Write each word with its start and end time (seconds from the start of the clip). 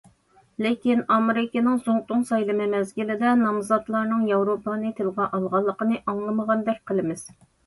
لېكىن 0.65 1.01
ئامېرىكىنىڭ 1.15 1.75
زۇڭتۇڭ 1.87 2.23
سايلىمى 2.29 2.67
مەزگىلىدە، 2.71 3.35
نامزاتلارنىڭ 3.43 4.25
ياۋروپانى 4.31 4.91
تىلغا 5.01 5.29
ئالغانلىقىنى 5.31 6.03
ئاڭلىمىغاندەك 6.07 6.83
قىلىمىز. 6.93 7.25